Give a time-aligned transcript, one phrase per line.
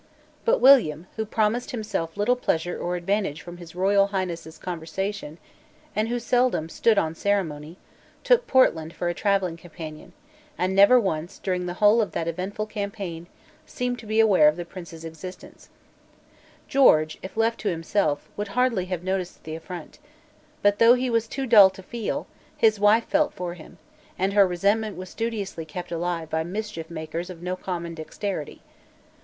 [0.45, 5.37] But William, who promised himself little pleasure or advantage from His Royal Highness's conversation,
[5.95, 7.77] and who seldom stood on ceremony,
[8.23, 10.13] took Portland for a travelling companion,
[10.57, 13.27] and never once, during the whole of that eventful campaign,
[13.67, 15.69] seemed to be aware of the Prince's existence,
[16.67, 19.99] George, if left to himself, would hardly have noticed the affront.
[20.63, 22.25] But, though he was too dull to feel,
[22.57, 23.77] his wife felt for him;
[24.17, 28.63] and her resentment was studiously kept alive by mischiefmakers of no common dexterity.